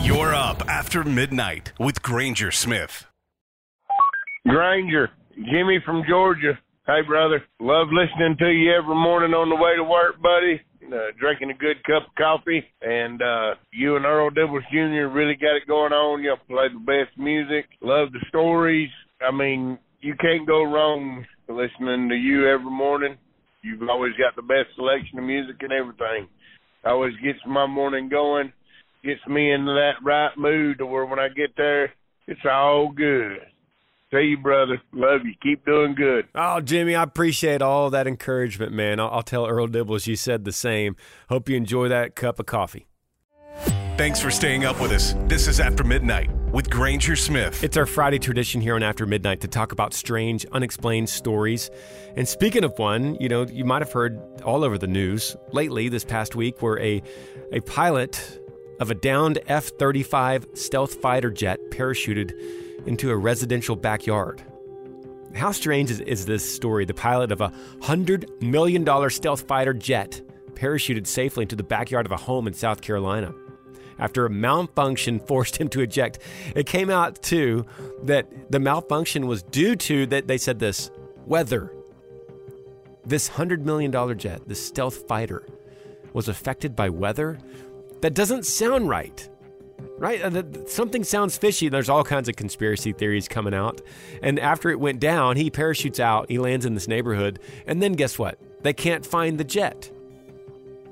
You're 0.00 0.34
up 0.34 0.66
after 0.68 1.04
midnight 1.04 1.72
with 1.78 2.02
Granger 2.02 2.50
Smith. 2.50 3.06
Granger, 4.46 5.10
Jimmy 5.34 5.80
from 5.84 6.02
Georgia. 6.08 6.58
Hey, 6.86 7.02
brother. 7.06 7.44
Love 7.60 7.88
listening 7.92 8.36
to 8.38 8.50
you 8.50 8.72
every 8.72 8.94
morning 8.94 9.34
on 9.34 9.50
the 9.50 9.56
way 9.56 9.76
to 9.76 9.84
work, 9.84 10.20
buddy. 10.22 10.62
Uh, 10.90 11.12
drinking 11.20 11.50
a 11.50 11.54
good 11.54 11.84
cup 11.84 12.08
of 12.08 12.14
coffee, 12.16 12.64
and 12.80 13.20
uh, 13.20 13.54
you 13.72 13.96
and 13.96 14.06
Earl 14.06 14.30
Dibbles 14.30 14.66
Jr. 14.70 15.12
really 15.12 15.34
got 15.34 15.56
it 15.56 15.66
going 15.66 15.92
on. 15.92 16.22
Y'all 16.22 16.38
play 16.48 16.68
the 16.72 16.78
best 16.78 17.18
music. 17.18 17.66
Love 17.82 18.10
the 18.12 18.24
stories. 18.28 18.88
I 19.20 19.30
mean, 19.30 19.78
you 20.00 20.14
can't 20.14 20.46
go 20.46 20.62
wrong 20.62 21.26
listening 21.48 22.08
to 22.08 22.14
you 22.14 22.48
every 22.48 22.70
morning. 22.70 23.16
You've 23.62 23.88
always 23.88 24.12
got 24.14 24.36
the 24.36 24.42
best 24.42 24.74
selection 24.76 25.18
of 25.18 25.24
music 25.24 25.56
and 25.60 25.72
everything. 25.72 26.28
Always 26.84 27.14
gets 27.22 27.38
my 27.46 27.66
morning 27.66 28.08
going, 28.08 28.52
gets 29.04 29.20
me 29.26 29.52
into 29.52 29.72
that 29.72 29.94
right 30.02 30.30
mood 30.36 30.78
to 30.78 30.86
where 30.86 31.04
when 31.04 31.18
I 31.18 31.28
get 31.28 31.56
there, 31.56 31.92
it's 32.26 32.40
all 32.48 32.92
good. 32.94 33.38
See 34.10 34.28
you, 34.30 34.38
brother. 34.38 34.80
Love 34.92 35.22
you. 35.24 35.34
Keep 35.42 35.66
doing 35.66 35.94
good. 35.94 36.28
Oh, 36.34 36.60
Jimmy, 36.60 36.94
I 36.94 37.02
appreciate 37.02 37.60
all 37.60 37.90
that 37.90 38.06
encouragement, 38.06 38.72
man. 38.72 39.00
I'll, 39.00 39.10
I'll 39.10 39.22
tell 39.22 39.46
Earl 39.46 39.68
Dibbles 39.68 40.06
you 40.06 40.16
said 40.16 40.44
the 40.44 40.52
same. 40.52 40.96
Hope 41.28 41.48
you 41.48 41.56
enjoy 41.56 41.88
that 41.88 42.14
cup 42.14 42.38
of 42.38 42.46
coffee. 42.46 42.86
Thanks 43.98 44.20
for 44.20 44.30
staying 44.30 44.64
up 44.64 44.80
with 44.80 44.92
us. 44.92 45.16
This 45.26 45.48
is 45.48 45.58
After 45.58 45.82
Midnight 45.82 46.30
with 46.52 46.70
Granger 46.70 47.16
Smith. 47.16 47.64
It's 47.64 47.76
our 47.76 47.84
Friday 47.84 48.20
tradition 48.20 48.60
here 48.60 48.76
on 48.76 48.82
After 48.84 49.06
Midnight 49.06 49.40
to 49.40 49.48
talk 49.48 49.72
about 49.72 49.92
strange, 49.92 50.46
unexplained 50.52 51.08
stories. 51.08 51.68
And 52.14 52.28
speaking 52.28 52.62
of 52.62 52.78
one, 52.78 53.16
you 53.16 53.28
know, 53.28 53.44
you 53.48 53.64
might 53.64 53.82
have 53.82 53.90
heard 53.90 54.16
all 54.44 54.62
over 54.62 54.78
the 54.78 54.86
news 54.86 55.36
lately 55.50 55.88
this 55.88 56.04
past 56.04 56.36
week 56.36 56.62
where 56.62 56.78
a, 56.78 57.02
a 57.52 57.58
pilot 57.62 58.38
of 58.78 58.92
a 58.92 58.94
downed 58.94 59.40
F 59.48 59.70
35 59.80 60.46
stealth 60.54 60.94
fighter 61.02 61.32
jet 61.32 61.58
parachuted 61.70 62.30
into 62.86 63.10
a 63.10 63.16
residential 63.16 63.74
backyard. 63.74 64.40
How 65.34 65.50
strange 65.50 65.90
is, 65.90 65.98
is 66.02 66.24
this 66.24 66.48
story? 66.48 66.84
The 66.84 66.94
pilot 66.94 67.32
of 67.32 67.40
a 67.40 67.48
$100 67.80 68.42
million 68.42 69.10
stealth 69.10 69.48
fighter 69.48 69.74
jet 69.74 70.22
parachuted 70.54 71.08
safely 71.08 71.42
into 71.42 71.56
the 71.56 71.64
backyard 71.64 72.06
of 72.06 72.12
a 72.12 72.16
home 72.16 72.46
in 72.46 72.54
South 72.54 72.80
Carolina. 72.80 73.34
After 73.98 74.26
a 74.26 74.30
malfunction 74.30 75.18
forced 75.26 75.56
him 75.56 75.68
to 75.70 75.80
eject, 75.80 76.18
it 76.54 76.66
came 76.66 76.90
out 76.90 77.22
too 77.22 77.66
that 78.02 78.50
the 78.50 78.60
malfunction 78.60 79.26
was 79.26 79.42
due 79.42 79.76
to 79.76 80.06
that 80.06 80.26
they 80.26 80.38
said 80.38 80.58
this 80.58 80.90
weather. 81.26 81.72
This 83.04 83.30
$100 83.30 83.60
million 83.60 84.18
jet, 84.18 84.46
this 84.46 84.64
stealth 84.64 85.08
fighter, 85.08 85.46
was 86.12 86.28
affected 86.28 86.76
by 86.76 86.90
weather? 86.90 87.38
That 88.00 88.14
doesn't 88.14 88.44
sound 88.44 88.88
right. 88.88 89.28
right? 89.98 90.22
Uh, 90.22 90.42
something 90.66 91.04
sounds 91.04 91.36
fishy. 91.36 91.68
There's 91.68 91.88
all 91.88 92.04
kinds 92.04 92.28
of 92.28 92.36
conspiracy 92.36 92.92
theories 92.92 93.26
coming 93.26 93.54
out. 93.54 93.80
And 94.22 94.38
after 94.38 94.70
it 94.70 94.78
went 94.78 95.00
down, 95.00 95.36
he 95.36 95.50
parachutes 95.50 95.98
out, 96.00 96.30
he 96.30 96.38
lands 96.38 96.66
in 96.66 96.74
this 96.74 96.88
neighborhood, 96.88 97.38
and 97.66 97.82
then 97.82 97.92
guess 97.92 98.18
what? 98.18 98.38
They 98.62 98.72
can't 98.72 99.06
find 99.06 99.38
the 99.38 99.44
jet. 99.44 99.90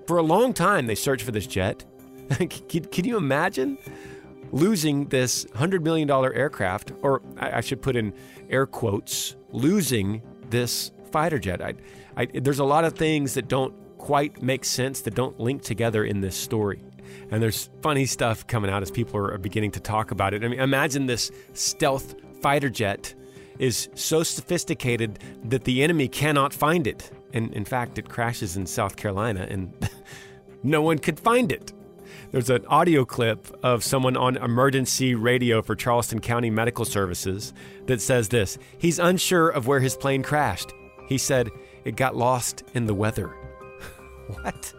For 0.06 0.18
a 0.18 0.22
long 0.22 0.52
time, 0.52 0.86
they 0.86 0.94
search 0.94 1.22
for 1.22 1.32
this 1.32 1.46
jet. 1.46 1.84
can, 2.68 2.84
can 2.84 3.04
you 3.04 3.16
imagine 3.16 3.78
losing 4.52 5.06
this 5.06 5.44
$100 5.46 5.82
million 5.82 6.10
aircraft, 6.10 6.92
or 7.02 7.22
I, 7.38 7.58
I 7.58 7.60
should 7.60 7.82
put 7.82 7.96
in 7.96 8.12
air 8.48 8.66
quotes, 8.66 9.36
losing 9.50 10.22
this 10.50 10.92
fighter 11.10 11.38
jet? 11.38 11.60
I, 11.60 11.74
I, 12.16 12.26
there's 12.26 12.58
a 12.58 12.64
lot 12.64 12.84
of 12.84 12.94
things 12.94 13.34
that 13.34 13.48
don't 13.48 13.74
quite 13.98 14.42
make 14.42 14.64
sense, 14.64 15.00
that 15.02 15.14
don't 15.14 15.38
link 15.40 15.62
together 15.62 16.04
in 16.04 16.20
this 16.20 16.36
story. 16.36 16.80
And 17.30 17.42
there's 17.42 17.70
funny 17.82 18.06
stuff 18.06 18.46
coming 18.46 18.70
out 18.70 18.82
as 18.82 18.90
people 18.90 19.18
are 19.18 19.38
beginning 19.38 19.72
to 19.72 19.80
talk 19.80 20.10
about 20.10 20.34
it. 20.34 20.44
I 20.44 20.48
mean, 20.48 20.60
imagine 20.60 21.06
this 21.06 21.30
stealth 21.54 22.14
fighter 22.40 22.70
jet 22.70 23.14
is 23.58 23.88
so 23.94 24.22
sophisticated 24.22 25.18
that 25.44 25.64
the 25.64 25.82
enemy 25.82 26.08
cannot 26.08 26.52
find 26.52 26.86
it. 26.86 27.10
And 27.32 27.52
in 27.52 27.64
fact, 27.64 27.98
it 27.98 28.08
crashes 28.08 28.56
in 28.56 28.66
South 28.66 28.96
Carolina 28.96 29.46
and 29.48 29.72
no 30.62 30.82
one 30.82 30.98
could 30.98 31.18
find 31.18 31.50
it. 31.50 31.72
There's 32.32 32.50
an 32.50 32.66
audio 32.66 33.04
clip 33.04 33.46
of 33.62 33.84
someone 33.84 34.16
on 34.16 34.36
emergency 34.36 35.14
radio 35.14 35.62
for 35.62 35.76
Charleston 35.76 36.20
County 36.20 36.50
Medical 36.50 36.84
Services 36.84 37.54
that 37.86 38.00
says 38.00 38.28
this 38.28 38.58
He's 38.78 38.98
unsure 38.98 39.48
of 39.48 39.66
where 39.66 39.80
his 39.80 39.96
plane 39.96 40.22
crashed. 40.22 40.72
He 41.08 41.18
said 41.18 41.50
it 41.84 41.94
got 41.94 42.16
lost 42.16 42.64
in 42.74 42.86
the 42.86 42.94
weather. 42.94 43.28
what? 44.42 44.74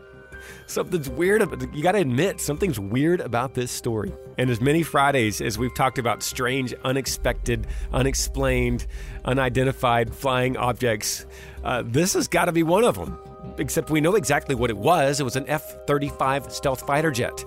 Something's 0.66 1.10
weird. 1.10 1.42
About, 1.42 1.74
you 1.74 1.82
got 1.82 1.94
to 1.94 2.00
admit, 2.00 2.42
something's 2.42 2.80
weird 2.80 3.22
about 3.22 3.54
this 3.54 3.72
story. 3.72 4.12
And 4.38 4.50
as 4.50 4.60
many 4.60 4.84
Fridays 4.84 5.40
as 5.40 5.58
we've 5.58 5.74
talked 5.74 5.98
about 5.98 6.22
strange, 6.22 6.74
unexpected, 6.84 7.66
unexplained, 7.94 8.86
unidentified 9.24 10.14
flying 10.14 10.58
objects, 10.58 11.26
uh, 11.64 11.84
this 11.86 12.14
has 12.14 12.28
got 12.28 12.46
to 12.46 12.52
be 12.52 12.64
one 12.64 12.84
of 12.84 12.96
them. 12.96 13.18
Except 13.58 13.90
we 13.90 14.02
know 14.02 14.16
exactly 14.16 14.56
what 14.56 14.70
it 14.70 14.78
was. 14.78 15.20
It 15.20 15.24
was 15.24 15.36
an 15.36 15.46
F 15.48 15.86
35 15.88 16.52
stealth 16.52 16.82
fighter 16.86 17.12
jet, 17.12 17.44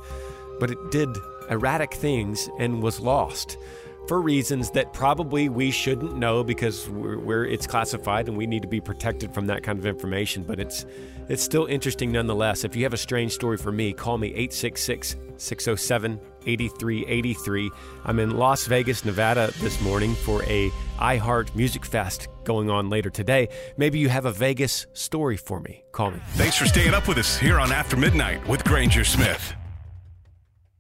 but 0.59 0.71
it 0.71 0.79
did 0.91 1.09
erratic 1.51 1.95
things 1.95 2.49
and 2.59 2.83
was 2.83 3.01
lost 3.01 3.57
for 4.11 4.21
reasons 4.21 4.73
that 4.73 4.93
probably 4.93 5.49
we 5.49 5.71
shouldn't 5.71 6.17
know 6.17 6.43
because 6.43 6.89
we're, 6.91 7.17
we're, 7.17 7.45
it's 7.45 7.65
classified 7.65 8.27
and 8.27 8.37
we 8.37 8.45
need 8.45 8.61
to 8.61 8.67
be 8.67 8.81
protected 8.81 9.33
from 9.33 9.47
that 9.47 9.63
kind 9.63 9.79
of 9.79 9.87
information. 9.87 10.43
But 10.43 10.59
it's 10.59 10.85
it's 11.29 11.45
still 11.45 11.67
interesting 11.67 12.11
nonetheless. 12.11 12.65
If 12.65 12.75
you 12.75 12.83
have 12.83 12.93
a 12.93 12.97
strange 12.97 13.31
story 13.31 13.57
for 13.57 13.71
me, 13.71 13.93
call 13.93 14.19
me 14.19 14.31
866 14.31 15.15
607 15.37 16.21
8383. 16.45 17.71
I'm 18.05 18.19
in 18.19 18.37
Las 18.37 18.67
Vegas, 18.67 19.05
Nevada 19.05 19.53
this 19.61 19.81
morning 19.81 20.17
for 20.17 20.43
a 20.43 20.71
iHeart 20.99 21.55
Music 21.55 21.87
Fest 21.87 22.27
going 22.43 22.69
on 22.69 22.91
later 22.91 23.11
today. 23.11 23.49
Maybe 23.77 24.01
you 24.01 24.09
have 24.09 24.25
a 24.25 24.33
Vegas 24.33 24.89
story 24.93 25.37
for 25.37 25.61
me. 25.61 25.85
Call 25.93 26.11
me. 26.11 26.19
Thanks 26.31 26.57
for 26.57 26.67
staying 26.67 26.95
up 26.95 27.07
with 27.07 27.19
us 27.19 27.39
here 27.39 27.61
on 27.61 27.71
After 27.71 27.97
Midnight 27.97 28.45
with 28.49 28.65
Granger 28.65 29.05
Smith. 29.05 29.55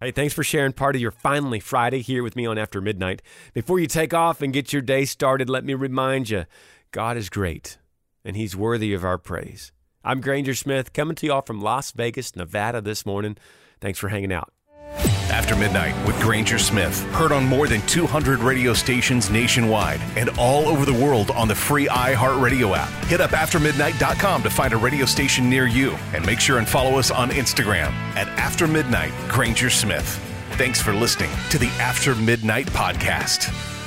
Hey, 0.02 0.12
thanks 0.12 0.32
for 0.32 0.42
sharing 0.42 0.72
part 0.72 0.96
of 0.96 1.02
your 1.02 1.10
finally 1.10 1.60
Friday 1.60 2.00
here 2.00 2.22
with 2.22 2.34
me 2.34 2.46
on 2.46 2.56
After 2.56 2.80
Midnight. 2.80 3.20
Before 3.52 3.78
you 3.78 3.86
take 3.86 4.14
off 4.14 4.40
and 4.40 4.50
get 4.50 4.72
your 4.72 4.80
day 4.80 5.04
started, 5.04 5.50
let 5.50 5.62
me 5.62 5.74
remind 5.74 6.30
you 6.30 6.46
God 6.90 7.18
is 7.18 7.28
great 7.28 7.76
and 8.24 8.34
He's 8.34 8.56
worthy 8.56 8.94
of 8.94 9.04
our 9.04 9.18
praise. 9.18 9.72
I'm 10.02 10.22
Granger 10.22 10.54
Smith 10.54 10.94
coming 10.94 11.16
to 11.16 11.26
y'all 11.26 11.42
from 11.42 11.60
Las 11.60 11.90
Vegas, 11.90 12.34
Nevada 12.34 12.80
this 12.80 13.04
morning. 13.04 13.36
Thanks 13.82 13.98
for 13.98 14.08
hanging 14.08 14.32
out. 14.32 14.54
After 15.30 15.54
Midnight 15.54 15.94
with 16.06 16.20
Granger 16.20 16.58
Smith, 16.58 17.02
heard 17.12 17.30
on 17.30 17.46
more 17.46 17.68
than 17.68 17.80
200 17.82 18.40
radio 18.40 18.74
stations 18.74 19.30
nationwide 19.30 20.00
and 20.16 20.28
all 20.30 20.66
over 20.66 20.84
the 20.84 20.92
world 20.92 21.30
on 21.30 21.46
the 21.46 21.54
free 21.54 21.86
iHeartRadio 21.86 22.76
app. 22.76 22.88
Hit 23.04 23.20
up 23.20 23.30
aftermidnight.com 23.30 24.42
to 24.42 24.50
find 24.50 24.72
a 24.72 24.76
radio 24.76 25.06
station 25.06 25.48
near 25.48 25.66
you 25.66 25.92
and 26.14 26.26
make 26.26 26.40
sure 26.40 26.58
and 26.58 26.68
follow 26.68 26.98
us 26.98 27.12
on 27.12 27.30
Instagram 27.30 27.92
at 28.16 28.26
After 28.38 28.66
Midnight 28.66 29.12
Granger 29.28 29.70
Smith. 29.70 30.18
Thanks 30.52 30.82
for 30.82 30.92
listening 30.92 31.30
to 31.50 31.58
the 31.58 31.68
After 31.78 32.14
Midnight 32.16 32.66
podcast. 32.66 33.79